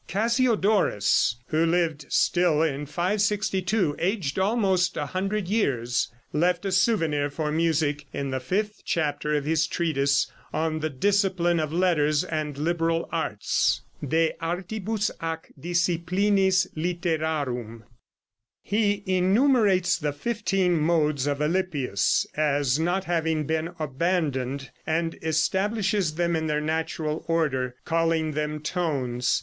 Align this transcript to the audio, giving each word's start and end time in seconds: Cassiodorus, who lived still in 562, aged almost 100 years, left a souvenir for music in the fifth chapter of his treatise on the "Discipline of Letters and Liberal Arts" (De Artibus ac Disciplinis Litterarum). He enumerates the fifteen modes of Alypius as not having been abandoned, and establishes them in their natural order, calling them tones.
Cassiodorus, 0.07 1.35
who 1.49 1.63
lived 1.63 2.07
still 2.11 2.63
in 2.63 2.87
562, 2.87 3.95
aged 3.99 4.39
almost 4.39 4.95
100 4.97 5.47
years, 5.47 6.11
left 6.33 6.65
a 6.65 6.71
souvenir 6.71 7.29
for 7.29 7.51
music 7.51 8.07
in 8.11 8.31
the 8.31 8.39
fifth 8.39 8.81
chapter 8.83 9.35
of 9.35 9.45
his 9.45 9.67
treatise 9.67 10.25
on 10.51 10.79
the 10.79 10.89
"Discipline 10.89 11.59
of 11.59 11.71
Letters 11.71 12.23
and 12.23 12.57
Liberal 12.57 13.07
Arts" 13.11 13.83
(De 14.03 14.33
Artibus 14.41 15.11
ac 15.21 15.53
Disciplinis 15.59 16.65
Litterarum). 16.75 17.83
He 18.63 19.03
enumerates 19.05 19.97
the 19.99 20.13
fifteen 20.13 20.79
modes 20.79 21.27
of 21.27 21.39
Alypius 21.41 22.25
as 22.35 22.79
not 22.79 23.03
having 23.03 23.45
been 23.45 23.69
abandoned, 23.77 24.71
and 24.87 25.13
establishes 25.21 26.15
them 26.15 26.35
in 26.35 26.47
their 26.47 26.59
natural 26.59 27.23
order, 27.27 27.75
calling 27.85 28.31
them 28.31 28.61
tones. 28.63 29.39